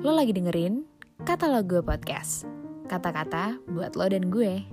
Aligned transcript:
Lo 0.00 0.16
lagi 0.16 0.32
dengerin 0.32 0.88
Kata 1.28 1.44
Lo 1.44 1.60
Gue 1.60 1.84
Podcast. 1.84 2.48
Kata-kata 2.88 3.60
buat 3.68 3.92
lo 4.00 4.08
dan 4.08 4.32
gue. 4.32 4.64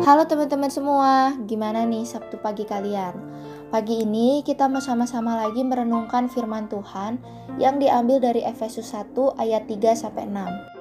Halo 0.00 0.24
teman-teman 0.24 0.72
semua, 0.72 1.36
gimana 1.44 1.84
nih 1.84 2.08
Sabtu 2.08 2.40
pagi 2.40 2.64
kalian? 2.64 3.20
Pagi 3.68 4.08
ini 4.08 4.40
kita 4.40 4.64
mau 4.64 4.80
sama-sama 4.80 5.36
lagi 5.36 5.60
merenungkan 5.60 6.32
firman 6.32 6.72
Tuhan 6.72 7.20
yang 7.60 7.76
diambil 7.76 8.16
dari 8.16 8.40
Efesus 8.48 8.96
1 8.96 9.12
ayat 9.36 9.68
3 9.68 9.92
sampai 9.92 10.24
6. 10.24 10.79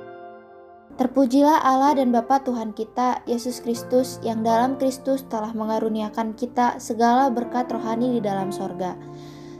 Terpujilah 1.00 1.64
Allah 1.64 1.96
dan 1.96 2.12
Bapa 2.12 2.44
Tuhan 2.44 2.76
kita, 2.76 3.24
Yesus 3.24 3.64
Kristus, 3.64 4.20
yang 4.20 4.44
dalam 4.44 4.76
Kristus 4.76 5.24
telah 5.32 5.56
mengaruniakan 5.56 6.36
kita 6.36 6.76
segala 6.76 7.32
berkat 7.32 7.72
rohani 7.72 8.20
di 8.20 8.22
dalam 8.22 8.52
sorga. 8.52 9.00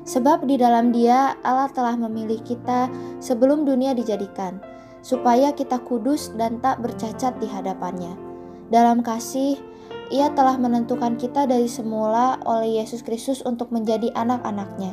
Sebab 0.04 0.44
di 0.44 0.60
dalam 0.60 0.92
dia 0.92 1.40
Allah 1.48 1.72
telah 1.72 1.96
memilih 1.96 2.44
kita 2.44 2.92
sebelum 3.24 3.64
dunia 3.64 3.96
dijadikan, 3.96 4.60
supaya 5.00 5.56
kita 5.56 5.80
kudus 5.80 6.36
dan 6.36 6.60
tak 6.60 6.84
bercacat 6.84 7.32
di 7.40 7.48
hadapannya. 7.48 8.20
Dalam 8.68 9.00
kasih, 9.00 9.56
ia 10.12 10.28
telah 10.36 10.60
menentukan 10.60 11.16
kita 11.16 11.48
dari 11.48 11.72
semula 11.72 12.36
oleh 12.44 12.84
Yesus 12.84 13.00
Kristus 13.00 13.40
untuk 13.48 13.72
menjadi 13.72 14.12
anak-anaknya, 14.12 14.92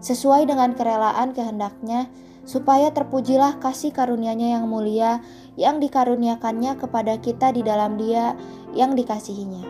sesuai 0.00 0.48
dengan 0.48 0.72
kerelaan 0.72 1.36
kehendaknya, 1.36 2.08
supaya 2.44 2.92
terpujilah 2.92 3.56
kasih 3.60 3.92
karunia-Nya 3.92 4.60
yang 4.60 4.68
mulia 4.68 5.24
yang 5.54 5.78
dikaruniakannya 5.82 6.78
kepada 6.78 7.18
kita 7.18 7.54
di 7.54 7.62
dalam 7.62 7.98
dia 7.98 8.34
yang 8.74 8.98
dikasihinya. 8.98 9.66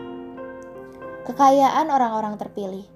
Kekayaan 1.25 1.89
orang-orang 1.89 2.37
terpilih 2.37 2.95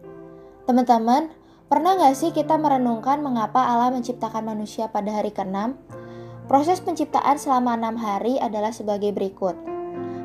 Teman-teman, 0.70 1.34
pernah 1.66 1.98
gak 1.98 2.14
sih 2.14 2.30
kita 2.30 2.54
merenungkan 2.62 3.26
mengapa 3.26 3.58
Allah 3.58 3.90
menciptakan 3.90 4.54
manusia 4.54 4.86
pada 4.86 5.18
hari 5.18 5.34
ke-6? 5.34 5.74
Proses 6.46 6.78
penciptaan 6.78 7.42
selama 7.42 7.74
enam 7.74 7.98
hari 7.98 8.38
adalah 8.38 8.70
sebagai 8.70 9.10
berikut. 9.10 9.58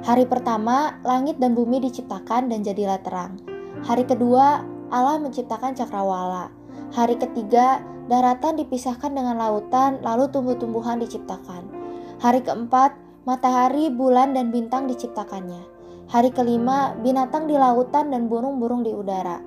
Hari 0.05 0.29
pertama, 0.29 1.01
langit 1.01 1.41
dan 1.41 1.57
bumi 1.57 1.81
diciptakan 1.81 2.53
dan 2.53 2.61
jadilah 2.61 3.01
terang. 3.01 3.41
Hari 3.89 4.05
kedua, 4.05 4.61
Allah 4.93 5.17
menciptakan 5.17 5.73
cakrawala. 5.73 6.53
Hari 6.93 7.17
ketiga, 7.17 7.81
daratan 8.13 8.61
dipisahkan 8.61 9.17
dengan 9.17 9.41
lautan, 9.41 10.05
lalu 10.05 10.29
tumbuh-tumbuhan 10.29 11.01
diciptakan. 11.01 11.84
Hari 12.23 12.47
keempat, 12.47 12.95
matahari, 13.27 13.91
bulan, 13.91 14.39
dan 14.39 14.55
bintang 14.55 14.87
diciptakannya. 14.87 15.67
Hari 16.07 16.31
kelima, 16.31 16.95
binatang 17.03 17.51
di 17.51 17.59
lautan 17.59 18.13
dan 18.15 18.31
burung-burung 18.31 18.87
di 18.87 18.95
udara. 18.95 19.41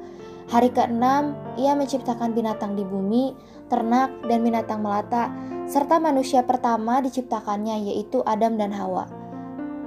Hari 0.47 0.71
keenam, 0.71 1.35
ia 1.59 1.75
menciptakan 1.75 2.31
binatang 2.31 2.75
di 2.75 2.83
bumi, 2.83 3.35
ternak, 3.67 4.11
dan 4.27 4.43
binatang 4.43 4.79
melata, 4.79 5.31
serta 5.67 5.99
manusia 5.99 6.43
pertama 6.43 7.03
diciptakannya 7.03 7.91
yaitu 7.91 8.23
Adam 8.23 8.55
dan 8.55 8.71
Hawa. 8.71 9.07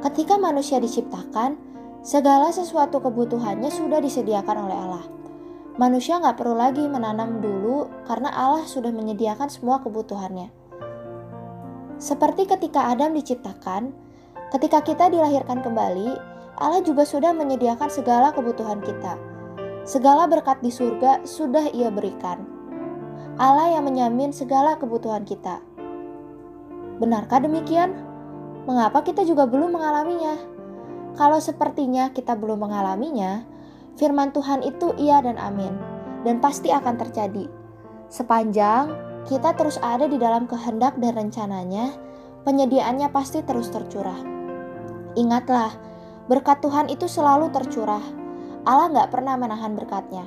Ketika 0.05 0.37
manusia 0.37 0.77
diciptakan, 0.81 1.57
segala 2.01 2.53
sesuatu 2.53 3.01
kebutuhannya 3.01 3.73
sudah 3.73 4.01
disediakan 4.01 4.57
oleh 4.69 4.77
Allah. 4.77 5.05
Manusia 5.81 6.21
nggak 6.21 6.37
perlu 6.37 6.57
lagi 6.57 6.85
menanam 6.85 7.41
dulu 7.41 7.89
karena 8.05 8.29
Allah 8.29 8.69
sudah 8.69 8.93
menyediakan 8.93 9.49
semua 9.49 9.81
kebutuhannya. 9.81 10.60
Seperti 12.01 12.49
ketika 12.49 12.89
Adam 12.89 13.13
diciptakan, 13.13 13.93
ketika 14.57 14.81
kita 14.81 15.13
dilahirkan 15.13 15.61
kembali, 15.61 16.17
Allah 16.57 16.81
juga 16.81 17.05
sudah 17.05 17.37
menyediakan 17.37 17.93
segala 17.93 18.33
kebutuhan 18.33 18.81
kita. 18.81 19.21
Segala 19.85 20.25
berkat 20.25 20.65
di 20.65 20.73
surga 20.73 21.29
sudah 21.29 21.69
Ia 21.77 21.93
berikan. 21.93 22.43
Allah 23.37 23.77
yang 23.77 23.85
menyamin 23.85 24.33
segala 24.33 24.81
kebutuhan 24.81 25.29
kita. 25.29 25.61
Benarkah 27.01 27.41
demikian? 27.45 28.11
mengapa 28.69 29.01
kita 29.03 29.25
juga 29.25 29.49
belum 29.49 29.73
mengalaminya? 29.73 30.37
Kalau 31.17 31.43
sepertinya 31.43 32.13
kita 32.13 32.37
belum 32.39 32.63
mengalaminya, 32.65 33.43
firman 33.99 34.31
Tuhan 34.31 34.63
itu 34.63 34.95
iya 34.95 35.19
dan 35.25 35.41
amin, 35.41 35.75
dan 36.23 36.39
pasti 36.39 36.71
akan 36.71 36.95
terjadi. 37.01 37.60
Sepanjang 38.11 38.93
kita 39.25 39.55
terus 39.55 39.79
ada 39.81 40.11
di 40.11 40.19
dalam 40.19 40.51
kehendak 40.51 40.99
dan 40.99 41.15
rencananya, 41.15 41.95
penyediaannya 42.43 43.09
pasti 43.15 43.41
terus 43.47 43.71
tercurah. 43.71 44.19
Ingatlah, 45.15 45.71
berkat 46.27 46.59
Tuhan 46.61 46.91
itu 46.91 47.07
selalu 47.07 47.55
tercurah. 47.55 48.03
Allah 48.67 48.91
nggak 48.91 49.15
pernah 49.15 49.39
menahan 49.39 49.79
berkatnya. 49.79 50.27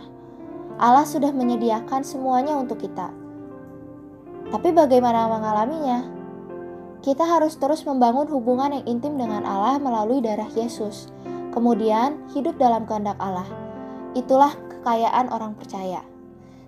Allah 0.79 1.05
sudah 1.05 1.29
menyediakan 1.29 2.01
semuanya 2.01 2.55
untuk 2.55 2.81
kita. 2.81 3.11
Tapi 4.49 4.69
bagaimana 4.71 5.27
mengalaminya? 5.29 6.23
kita 7.03 7.27
harus 7.27 7.59
terus 7.59 7.83
membangun 7.83 8.31
hubungan 8.31 8.79
yang 8.79 8.87
intim 8.87 9.19
dengan 9.19 9.43
Allah 9.43 9.75
melalui 9.75 10.23
darah 10.23 10.47
Yesus. 10.55 11.11
Kemudian, 11.51 12.15
hidup 12.31 12.55
dalam 12.55 12.87
kehendak 12.87 13.19
Allah. 13.19 13.45
Itulah 14.15 14.55
kekayaan 14.71 15.27
orang 15.27 15.53
percaya. 15.59 16.12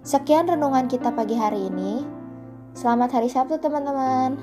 Sekian 0.05 0.45
renungan 0.45 0.85
kita 0.85 1.09
pagi 1.17 1.33
hari 1.33 1.66
ini. 1.66 2.05
Selamat 2.77 3.17
hari 3.17 3.25
Sabtu, 3.25 3.57
teman-teman. 3.57 4.38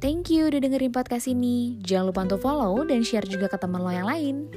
Thank 0.00 0.32
you 0.32 0.48
udah 0.48 0.56
dengerin 0.56 0.88
podcast 0.88 1.28
ini. 1.28 1.76
Jangan 1.84 2.16
lupa 2.16 2.24
untuk 2.32 2.40
follow 2.40 2.80
dan 2.88 3.04
share 3.04 3.28
juga 3.28 3.52
ke 3.52 3.60
teman 3.60 3.84
lo 3.84 3.92
yang 3.92 4.08
lain. 4.08 4.48